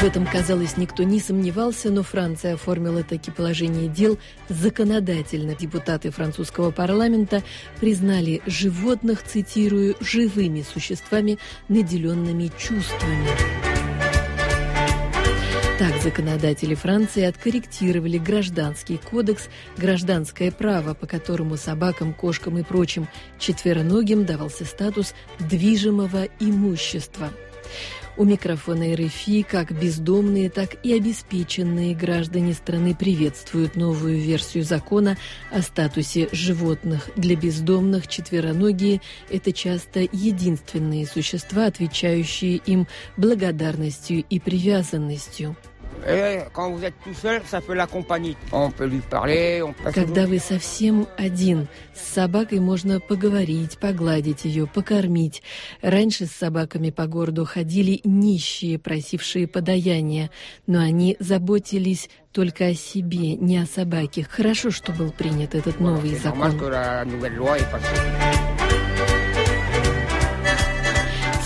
В 0.00 0.04
этом, 0.04 0.26
казалось, 0.26 0.76
никто 0.76 1.02
не 1.02 1.18
сомневался, 1.18 1.90
но 1.90 2.04
Франция 2.04 2.54
оформила 2.54 3.02
таки 3.02 3.32
положение 3.32 3.88
дел 3.88 4.16
законодательно. 4.48 5.56
Депутаты 5.56 6.10
французского 6.10 6.70
парламента 6.70 7.42
признали 7.80 8.42
животных, 8.46 9.24
цитирую, 9.24 9.96
«живыми 10.00 10.62
существами, 10.62 11.38
наделенными 11.68 12.52
чувствами». 12.56 13.28
Так 15.80 16.00
законодатели 16.00 16.74
Франции 16.74 17.24
откорректировали 17.24 18.18
гражданский 18.18 18.98
кодекс 18.98 19.48
«Гражданское 19.76 20.52
право», 20.52 20.94
по 20.94 21.08
которому 21.08 21.56
собакам, 21.56 22.14
кошкам 22.14 22.56
и 22.58 22.62
прочим 22.62 23.08
четвероногим 23.40 24.24
давался 24.24 24.64
статус 24.64 25.12
движимого 25.40 26.28
имущества. 26.38 27.30
У 28.16 28.24
микрофона 28.24 28.96
РФИ 28.96 29.42
как 29.42 29.78
бездомные, 29.78 30.48
так 30.48 30.76
и 30.82 30.94
обеспеченные 30.94 31.94
граждане 31.94 32.54
страны 32.54 32.94
приветствуют 32.94 33.76
новую 33.76 34.18
версию 34.18 34.64
закона 34.64 35.18
о 35.50 35.60
статусе 35.60 36.28
животных. 36.32 37.10
Для 37.16 37.36
бездомных 37.36 38.08
четвероногие– 38.08 39.02
это 39.30 39.52
часто 39.52 40.00
единственные 40.00 41.06
существа, 41.06 41.66
отвечающие 41.66 42.56
им 42.56 42.86
благодарностью 43.18 44.24
и 44.30 44.40
привязанностью. 44.40 45.54
Когда 49.92 50.26
вы 50.26 50.38
совсем 50.38 51.08
один, 51.18 51.68
с 51.94 52.14
собакой 52.14 52.60
можно 52.60 53.00
поговорить, 53.00 53.78
погладить 53.78 54.44
ее, 54.44 54.66
покормить. 54.66 55.42
Раньше 55.82 56.26
с 56.26 56.32
собаками 56.32 56.90
по 56.90 57.06
городу 57.06 57.44
ходили 57.44 58.00
нищие, 58.04 58.78
просившие 58.78 59.48
подаяния, 59.48 60.30
но 60.66 60.80
они 60.80 61.16
заботились 61.18 62.08
только 62.32 62.66
о 62.66 62.74
себе, 62.74 63.34
не 63.34 63.58
о 63.58 63.66
собаке. 63.66 64.26
Хорошо, 64.28 64.70
что 64.70 64.92
был 64.92 65.10
принят 65.10 65.54
этот 65.54 65.80
новый 65.80 66.14
закон. 66.16 66.52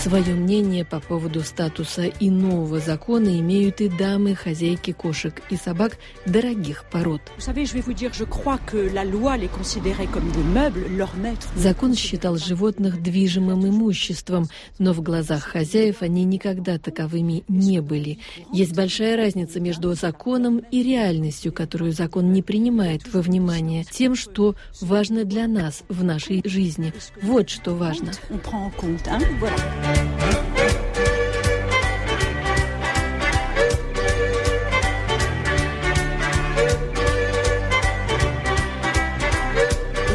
Свое 0.01 0.33
мнение 0.33 0.83
по 0.83 0.99
поводу 0.99 1.41
статуса 1.41 2.05
и 2.05 2.31
нового 2.31 2.79
закона 2.79 3.39
имеют 3.39 3.81
и 3.81 3.87
дамы, 3.87 4.33
хозяйки 4.33 4.93
кошек 4.93 5.43
и 5.51 5.55
собак 5.55 5.99
дорогих 6.25 6.85
пород. 6.91 7.21
Закон 11.55 11.93
считал 11.93 12.37
животных 12.37 13.03
движимым 13.03 13.67
имуществом, 13.67 14.47
но 14.79 14.93
в 14.93 15.01
глазах 15.03 15.43
хозяев 15.43 15.97
они 16.01 16.23
никогда 16.23 16.79
таковыми 16.79 17.43
не 17.47 17.79
были. 17.79 18.17
Есть 18.51 18.75
большая 18.75 19.15
разница 19.17 19.59
между 19.59 19.93
законом 19.93 20.63
и 20.71 20.81
реальностью, 20.81 21.53
которую 21.53 21.91
закон 21.91 22.33
не 22.33 22.41
принимает 22.41 23.01
во 23.13 23.21
внимание, 23.21 23.85
тем, 23.91 24.15
что 24.15 24.55
важно 24.81 25.25
для 25.25 25.45
нас 25.45 25.83
в 25.89 26.03
нашей 26.03 26.41
жизни. 26.43 26.91
Вот 27.21 27.51
что 27.51 27.75
важно. 27.75 28.13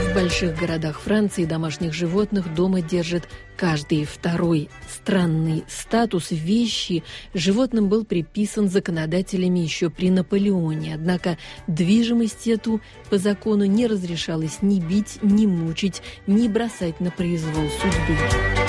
В 0.02 0.14
больших 0.14 0.58
городах 0.58 1.00
Франции 1.00 1.44
домашних 1.44 1.92
животных 1.92 2.54
дома 2.54 2.80
держит 2.80 3.28
каждый 3.56 4.04
второй. 4.04 4.68
Странный 4.88 5.64
статус 5.68 6.30
вещи 6.30 7.04
животным 7.34 7.88
был 7.88 8.04
приписан 8.04 8.68
законодателями 8.68 9.60
еще 9.60 9.90
при 9.90 10.10
Наполеоне. 10.10 10.94
Однако 10.94 11.38
движимость 11.66 12.46
эту 12.48 12.80
по 13.10 13.18
закону 13.18 13.66
не 13.66 13.86
разрешалось 13.86 14.62
ни 14.62 14.80
бить, 14.80 15.18
ни 15.22 15.46
мучить, 15.46 16.02
ни 16.26 16.48
бросать 16.48 17.00
на 17.00 17.10
произвол 17.10 17.68
судьбы. 17.80 18.65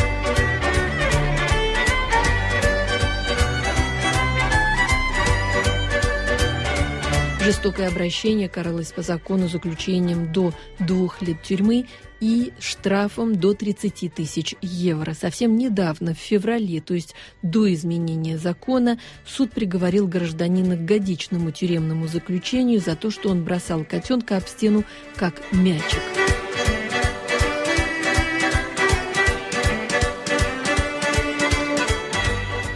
Жестокое 7.47 7.87
обращение 7.87 8.49
каралось 8.49 8.91
по 8.91 9.01
закону 9.01 9.47
заключением 9.47 10.33
до 10.33 10.53
двух 10.79 11.21
лет 11.21 11.41
тюрьмы 11.43 11.85
и 12.19 12.51
штрафом 12.59 13.37
до 13.37 13.53
30 13.53 14.13
тысяч 14.13 14.53
евро. 14.61 15.13
Совсем 15.13 15.55
недавно, 15.55 16.13
в 16.13 16.17
феврале, 16.17 16.81
то 16.81 16.93
есть 16.93 17.15
до 17.43 17.73
изменения 17.73 18.37
закона, 18.37 18.99
суд 19.25 19.53
приговорил 19.53 20.09
гражданина 20.09 20.75
к 20.75 20.83
годичному 20.83 21.51
тюремному 21.51 22.07
заключению 22.07 22.81
за 22.81 22.97
то, 22.97 23.09
что 23.09 23.29
он 23.29 23.45
бросал 23.45 23.85
котенка 23.85 24.35
об 24.35 24.45
стену 24.45 24.83
как 25.15 25.41
мячик. 25.53 26.26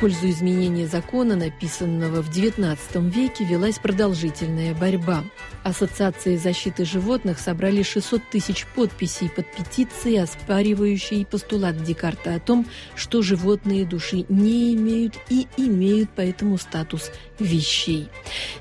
Пользу 0.01 0.31
изменения 0.31 0.87
закона, 0.87 1.35
написанного 1.35 2.23
в 2.23 2.31
XIX 2.31 2.75
веке, 3.11 3.45
велась 3.45 3.77
продолжительная 3.77 4.73
борьба. 4.73 5.23
Ассоциации 5.63 6.37
защиты 6.37 6.85
животных 6.85 7.37
собрали 7.37 7.83
600 7.83 8.31
тысяч 8.31 8.65
подписей 8.75 9.29
под 9.29 9.45
петицией, 9.55 10.23
оспаривающей 10.23 11.23
постулат 11.23 11.83
Декарта 11.83 12.33
о 12.33 12.39
том, 12.39 12.65
что 12.95 13.21
животные 13.21 13.85
души 13.85 14.25
не 14.27 14.73
имеют 14.73 15.19
и 15.29 15.45
имеют 15.55 16.09
поэтому 16.15 16.57
статус 16.57 17.11
вещей. 17.37 18.09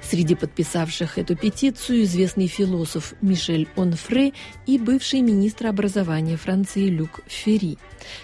Среди 0.02 0.34
подписавших 0.34 1.16
эту 1.16 1.36
петицию 1.36 2.02
известный 2.02 2.48
философ 2.48 3.14
Мишель 3.22 3.66
Онфре 3.76 4.34
и 4.66 4.76
бывший 4.76 5.22
министр 5.22 5.68
образования 5.68 6.36
Франции 6.36 6.88
Люк 6.88 7.20
Ферри. 7.26 7.78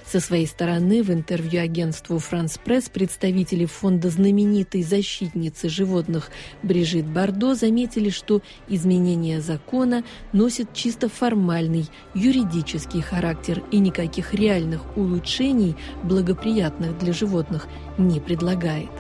Со 0.05 0.21
своей 0.21 0.47
стороны 0.47 1.03
в 1.03 1.11
интервью 1.11 1.63
агентству 1.63 2.19
«Франс 2.19 2.59
Пресс» 2.59 2.89
представители 3.07 3.67
фонда 3.67 4.11
знаменитой 4.11 4.83
защитницы 4.83 5.69
животных 5.69 6.29
Брижит 6.65 7.07
Бардо 7.07 7.55
заметили, 7.55 8.11
что 8.11 8.43
изменение 8.67 9.41
закона 9.41 10.03
носит 10.33 10.73
чисто 10.75 11.09
формальный, 11.09 11.87
юридический 12.15 13.03
характер 13.03 13.63
и 13.71 13.79
никаких 13.79 14.35
реальных 14.35 14.97
улучшений, 14.97 15.77
благоприятных 16.03 16.99
для 16.99 17.13
животных, 17.13 17.69
не 17.97 18.19
предлагает. 18.19 18.91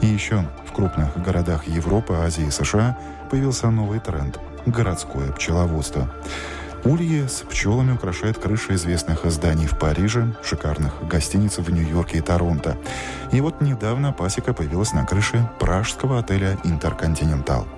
И 0.00 0.06
еще 0.06 0.48
в 0.66 0.72
крупных 0.72 1.22
городах 1.22 1.68
Европы, 1.68 2.14
Азии 2.14 2.46
и 2.46 2.50
США 2.50 2.98
появился 3.30 3.68
новый 3.68 4.00
тренд– 4.00 4.40
городское 4.66 5.30
пчеловодство. 5.32 6.10
Ульи 6.84 7.28
с 7.28 7.42
пчелами 7.48 7.92
украшают 7.92 8.38
крыши 8.38 8.74
известных 8.74 9.24
зданий 9.30 9.66
в 9.66 9.78
Париже, 9.78 10.34
шикарных 10.42 11.06
гостиниц 11.06 11.58
в 11.58 11.70
Нью-Йорке 11.70 12.18
и 12.18 12.20
Торонто. 12.20 12.76
И 13.30 13.40
вот 13.40 13.60
недавно 13.60 14.12
пасека 14.12 14.52
появилась 14.52 14.92
на 14.92 15.06
крыше 15.06 15.48
пражского 15.60 16.18
отеля 16.18 16.58
«Интерконтинентал». 16.64 17.68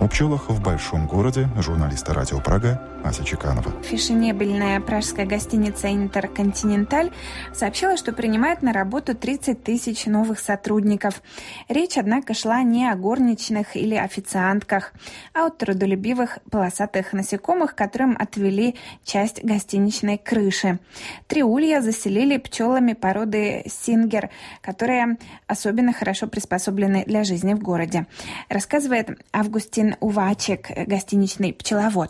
О 0.00 0.08
пчелах 0.08 0.48
в 0.48 0.62
большом 0.62 1.06
городе 1.06 1.48
журналиста 1.58 2.14
радио 2.14 2.40
Прага 2.40 2.80
Ася 3.04 3.24
Чеканова. 3.24 3.72
Фешенебельная 3.82 4.80
пражская 4.80 5.26
гостиница 5.26 5.92
«Интерконтиненталь» 5.92 7.10
сообщила, 7.54 7.96
что 7.96 8.12
принимает 8.12 8.62
на 8.62 8.72
работу 8.72 9.14
30 9.14 9.62
тысяч 9.62 10.06
новых 10.06 10.38
сотрудников. 10.38 11.22
Речь, 11.68 11.96
однако, 11.96 12.34
шла 12.34 12.62
не 12.62 12.88
о 12.88 12.96
горничных 12.96 13.76
или 13.76 13.94
официантках, 13.94 14.92
а 15.34 15.46
о 15.46 15.50
трудолюбивых 15.50 16.38
полосатых 16.50 17.12
насекомых, 17.12 17.74
которым 17.74 18.16
отвели 18.18 18.76
часть 19.04 19.42
гостиничной 19.44 20.18
крыши. 20.18 20.78
Три 21.26 21.42
улья 21.42 21.80
заселили 21.80 22.36
пчелами 22.36 22.92
породы 22.92 23.64
«Сингер», 23.66 24.30
которые 24.60 25.16
особенно 25.46 25.92
хорошо 25.92 26.26
приспособлены 26.26 27.04
для 27.06 27.24
жизни 27.24 27.54
в 27.54 27.60
городе. 27.60 28.06
Рассказывает 28.48 29.20
Август 29.32 29.59
Августин 29.60 29.94
Увачек, 30.00 30.70
гостиничный 30.86 31.52
пчеловод. 31.52 32.08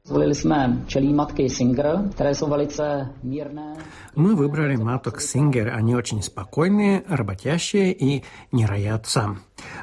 Мы 4.14 4.36
выбрали 4.36 4.76
маток 4.76 5.20
Сингер. 5.20 5.74
Они 5.74 5.96
очень 5.96 6.22
спокойные, 6.22 7.02
работящие 7.08 7.92
и 7.92 8.22
не 8.52 8.66
роятся. 8.66 9.38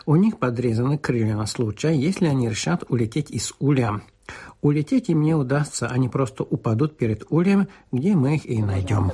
У 0.05 0.15
них 0.15 0.39
подрезаны 0.39 0.97
крылья 0.97 1.35
на 1.35 1.45
случай, 1.45 1.93
если 1.93 2.27
они 2.27 2.47
решат 2.47 2.85
улететь 2.87 3.31
из 3.31 3.53
улья. 3.59 4.01
Улететь 4.61 5.09
им 5.09 5.21
не 5.21 5.35
удастся, 5.35 5.87
они 5.87 6.07
просто 6.07 6.43
упадут 6.43 6.95
перед 6.95 7.25
ульем, 7.29 7.67
где 7.91 8.15
мы 8.15 8.35
их 8.35 8.45
и 8.45 8.61
найдем. 8.63 9.11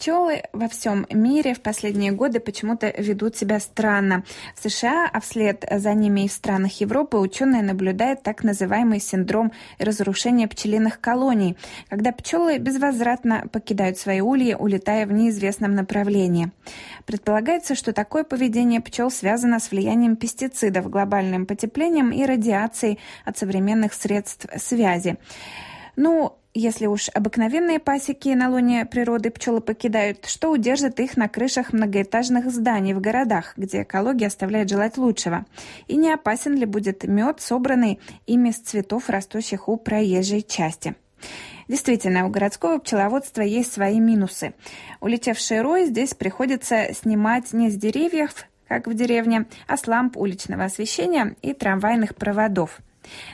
Пчелы 0.00 0.44
во 0.54 0.66
всем 0.66 1.06
мире 1.10 1.52
в 1.52 1.60
последние 1.60 2.10
годы 2.10 2.40
почему-то 2.40 2.90
ведут 2.96 3.36
себя 3.36 3.60
странно. 3.60 4.24
В 4.56 4.62
США, 4.66 5.06
а 5.12 5.20
вслед 5.20 5.62
за 5.70 5.92
ними 5.92 6.22
и 6.22 6.28
в 6.28 6.32
странах 6.32 6.80
Европы 6.80 7.18
ученые 7.18 7.62
наблюдают 7.62 8.22
так 8.22 8.42
называемый 8.42 8.98
синдром 8.98 9.52
разрушения 9.78 10.48
пчелиных 10.48 11.02
колоний, 11.02 11.58
когда 11.90 12.12
пчелы 12.12 12.56
безвозвратно 12.56 13.46
покидают 13.52 13.98
свои 13.98 14.22
ульи, 14.22 14.54
улетая 14.54 15.04
в 15.04 15.12
неизвестном 15.12 15.74
направлении. 15.74 16.50
Предполагается, 17.04 17.74
что 17.74 17.92
такое 17.92 18.24
поведение 18.24 18.80
пчел 18.80 19.10
связано 19.10 19.60
с 19.60 19.70
влиянием 19.70 20.16
пестицидов, 20.16 20.88
глобальным 20.88 21.44
потеплением 21.44 22.10
и 22.10 22.24
радиацией 22.24 22.98
от 23.26 23.36
современных 23.36 23.92
средств 23.92 24.46
связи. 24.56 25.18
Ну, 25.96 26.39
если 26.54 26.86
уж 26.86 27.08
обыкновенные 27.14 27.78
пасеки 27.78 28.30
на 28.30 28.50
луне 28.50 28.84
природы 28.84 29.30
пчелы 29.30 29.60
покидают, 29.60 30.26
что 30.26 30.50
удержит 30.50 30.98
их 30.98 31.16
на 31.16 31.28
крышах 31.28 31.72
многоэтажных 31.72 32.50
зданий 32.50 32.92
в 32.92 33.00
городах, 33.00 33.54
где 33.56 33.82
экология 33.82 34.26
оставляет 34.26 34.68
желать 34.68 34.96
лучшего? 34.96 35.46
И 35.86 35.96
не 35.96 36.12
опасен 36.12 36.56
ли 36.56 36.66
будет 36.66 37.04
мед, 37.04 37.40
собранный 37.40 38.00
ими 38.26 38.50
с 38.50 38.58
цветов, 38.58 39.08
растущих 39.08 39.68
у 39.68 39.76
проезжей 39.76 40.42
части? 40.42 40.94
Действительно, 41.68 42.26
у 42.26 42.30
городского 42.30 42.78
пчеловодства 42.78 43.42
есть 43.42 43.72
свои 43.72 44.00
минусы. 44.00 44.54
Улетевший 45.00 45.60
рой 45.60 45.86
здесь 45.86 46.14
приходится 46.14 46.92
снимать 46.94 47.52
не 47.52 47.70
с 47.70 47.76
деревьев, 47.76 48.46
как 48.66 48.88
в 48.88 48.94
деревне, 48.94 49.46
а 49.68 49.76
с 49.76 49.86
ламп 49.86 50.16
уличного 50.16 50.64
освещения 50.64 51.36
и 51.42 51.52
трамвайных 51.52 52.16
проводов– 52.16 52.80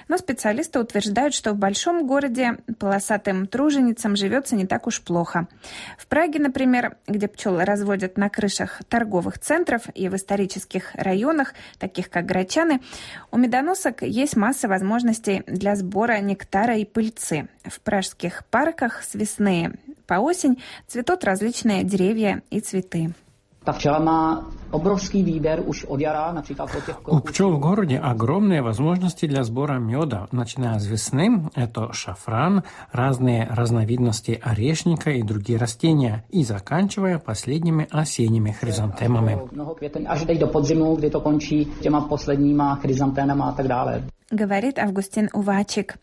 но 0.08 0.16
специалисты 0.16 0.78
утверждают, 0.78 1.34
что 1.34 1.52
в 1.52 1.56
большом 1.56 2.06
городе 2.06 2.58
полосатым 2.78 3.46
труженицам 3.46 4.16
живется 4.16 4.56
не 4.56 4.66
так 4.66 4.86
уж 4.86 5.00
плохо. 5.02 5.48
В 5.98 6.06
Праге, 6.06 6.38
например, 6.38 6.96
где 7.06 7.28
пчелы 7.28 7.64
разводят 7.64 8.16
на 8.16 8.28
крышах 8.28 8.82
торговых 8.88 9.38
центров 9.38 9.82
и 9.94 10.08
в 10.08 10.16
исторических 10.16 10.94
районах, 10.94 11.54
таких 11.78 12.10
как 12.10 12.26
Грачаны, 12.26 12.80
у 13.30 13.38
медоносок 13.38 14.02
есть 14.02 14.36
масса 14.36 14.68
возможностей 14.68 15.42
для 15.46 15.76
сбора 15.76 16.18
нектара 16.20 16.76
и 16.76 16.84
пыльцы. 16.84 17.48
В 17.64 17.80
пражских 17.80 18.44
парках 18.46 19.02
с 19.02 19.14
весны 19.14 19.74
по 20.06 20.14
осень 20.14 20.62
цветут 20.86 21.24
различные 21.24 21.84
деревья 21.84 22.42
и 22.50 22.60
цветы. 22.60 23.12
Ta 23.66 23.72
včela 23.72 23.98
má 23.98 24.46
obrovský 24.70 25.22
výběr 25.22 25.62
už 25.66 25.84
od 25.84 26.00
jara, 26.00 26.32
například 26.32 26.70
od 26.78 26.84
těch 26.84 27.08
У 27.08 27.20
пчел 27.20 27.50
в 27.50 27.58
городе 27.58 27.98
огромные 27.98 28.62
возможности 28.62 29.26
для 29.26 29.42
сбора 29.42 29.78
меда. 29.78 30.26
Начиная 30.32 30.78
с 30.78 30.86
весны, 30.86 31.50
это 31.56 31.92
шафран, 31.92 32.62
разные 32.92 33.48
разновидности 33.50 34.40
орешника 34.42 35.10
и 35.10 35.22
другие 35.22 35.58
растения, 35.58 36.24
и 36.30 36.44
заканчивая 36.44 37.18
последними 37.18 37.88
осенними 37.90 38.52
хризантемами. 38.52 39.38
Teď 40.26 40.38
do 40.38 40.46
podzimu, 40.46 40.96
kdy 40.96 41.10
to 41.10 41.20
končí 41.20 41.64
těma 41.80 42.00
posledníma 42.00 42.74
chryzanténama 42.74 43.44
a 43.48 43.52
tak 43.52 43.68
dále. 43.68 44.02
Говорит 44.30 44.80
Августин 44.80 45.30
Увачик. 45.32 45.96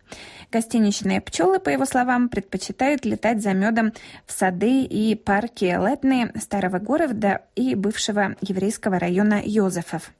Гостиничные 0.49 1.19
пчелы, 1.19 1.59
по 1.59 1.67
его 1.67 1.85
словам, 1.85 2.29
предпочитают 2.29 3.03
летать 3.03 3.41
за 3.41 3.53
медом 3.53 3.91
в 4.25 4.31
сады 4.31 4.83
и 4.83 5.15
парки 5.15 5.65
Летны, 5.65 6.31
Старого 6.39 6.79
города 6.79 7.41
и 7.55 7.75
бывшего 7.75 8.37
еврейского 8.39 8.97
района 8.97 9.41
Йозефов. 9.43 10.13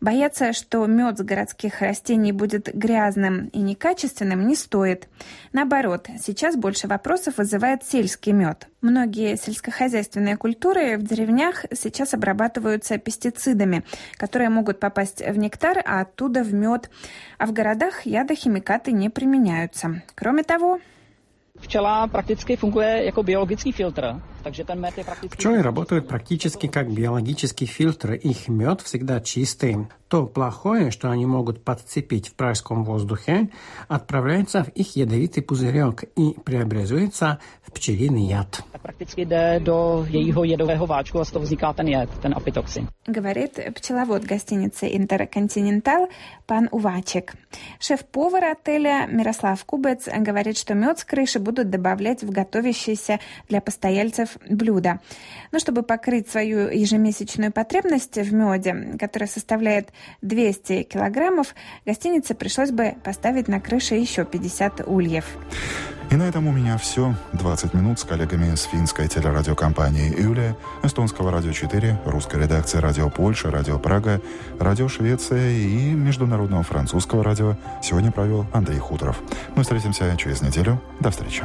Бояться, 0.00 0.52
что 0.52 0.86
мед 0.86 1.18
с 1.18 1.22
городских 1.22 1.80
растений 1.80 2.32
будет 2.32 2.74
грязным 2.74 3.46
и 3.48 3.60
некачественным, 3.60 4.46
не 4.46 4.54
стоит. 4.54 5.08
Наоборот, 5.52 6.08
сейчас 6.20 6.56
больше 6.56 6.86
вопросов 6.86 7.38
вызывает 7.38 7.84
сельский 7.84 8.32
мед. 8.32 8.68
Многие 8.80 9.36
сельскохозяйственные 9.36 10.36
культуры 10.36 10.98
в 10.98 11.02
деревнях 11.02 11.64
сейчас 11.72 12.14
обрабатываются 12.14 12.98
пестицидами, 12.98 13.84
которые 14.16 14.50
могут 14.50 14.80
попасть 14.80 15.20
в 15.20 15.38
нектар, 15.38 15.82
а 15.84 16.00
оттуда 16.00 16.42
в 16.42 16.52
мед. 16.52 16.90
А 17.38 17.46
в 17.46 17.52
городах 17.52 18.06
ядохимикаты 18.06 18.92
не 18.92 19.08
применяются. 19.10 20.02
Кроме 20.14 20.42
того, 20.42 20.80
Včela 21.60 22.06
prakticky 22.08 22.56
funguje 22.56 23.04
jako 23.04 23.22
biologický 23.22 23.72
filtr 23.72 24.20
Пчелы 25.30 25.62
работают 25.62 26.08
практически 26.08 26.66
как 26.66 26.92
биологический 26.92 27.66
фильтр. 27.66 28.12
Их 28.12 28.48
мед 28.48 28.80
всегда 28.80 29.20
чистый. 29.20 29.88
То 30.08 30.26
плохое, 30.26 30.92
что 30.92 31.10
они 31.10 31.26
могут 31.26 31.64
подцепить 31.64 32.28
в 32.28 32.34
пражском 32.34 32.84
воздухе, 32.84 33.50
отправляется 33.88 34.62
в 34.62 34.68
их 34.68 34.94
ядовитый 34.94 35.42
пузырек 35.42 36.04
и 36.14 36.36
преобразуется 36.44 37.40
в 37.62 37.72
пчелиный 37.72 38.22
яд. 38.22 38.62
Говорит 43.06 43.74
пчеловод 43.74 44.24
гостиницы 44.24 44.96
«Интерконтинентал» 44.96 46.08
пан 46.46 46.68
Увачек. 46.70 47.34
Шеф-повар 47.80 48.44
отеля 48.44 49.08
Мирослав 49.10 49.64
Кубец 49.64 50.06
говорит, 50.06 50.56
что 50.56 50.74
мед 50.74 51.00
с 51.00 51.04
крыши 51.04 51.40
будут 51.40 51.68
добавлять 51.68 52.22
в 52.22 52.30
готовящиеся 52.30 53.18
для 53.48 53.60
постояльцев 53.60 54.35
блюда. 54.48 55.00
Но 55.52 55.58
чтобы 55.58 55.82
покрыть 55.82 56.28
свою 56.28 56.68
ежемесячную 56.68 57.52
потребность 57.52 58.16
в 58.16 58.32
меде, 58.32 58.96
которая 58.98 59.28
составляет 59.28 59.90
200 60.22 60.84
килограммов, 60.84 61.54
гостинице 61.84 62.34
пришлось 62.34 62.70
бы 62.70 62.94
поставить 63.04 63.48
на 63.48 63.60
крыше 63.60 63.94
еще 63.94 64.24
50 64.24 64.86
ульев. 64.86 65.24
И 66.10 66.14
на 66.14 66.28
этом 66.28 66.46
у 66.46 66.52
меня 66.52 66.78
все. 66.78 67.14
20 67.32 67.74
минут 67.74 67.98
с 67.98 68.04
коллегами 68.04 68.54
с 68.54 68.62
финской 68.62 69.08
телерадиокомпании 69.08 70.20
«Юлия», 70.20 70.56
эстонского 70.82 71.32
радио 71.32 71.52
4, 71.52 72.00
русской 72.06 72.42
редакции 72.42 72.78
радио 72.78 73.10
Польша, 73.10 73.50
радио 73.50 73.78
Прага, 73.78 74.20
радио 74.60 74.88
Швеция 74.88 75.50
и 75.50 75.90
международного 75.92 76.62
французского 76.62 77.24
радио 77.24 77.56
сегодня 77.82 78.12
провел 78.12 78.46
Андрей 78.52 78.78
Хуторов. 78.78 79.20
Мы 79.56 79.62
встретимся 79.62 80.16
через 80.16 80.42
неделю. 80.42 80.80
До 81.00 81.10
встречи. 81.10 81.42